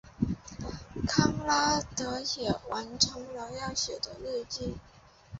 [1.07, 4.77] 康拉德也完成了要写的日记。